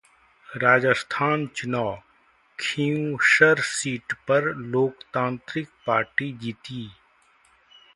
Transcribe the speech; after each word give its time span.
राजस्थान 0.49 1.45
चुनाव: 1.55 1.91
खींवसर 2.59 3.61
सीट 3.65 4.13
पर 4.27 4.53
लोकतांत्रिक 4.55 5.69
पार्टी 5.87 6.31
जीती 6.41 6.83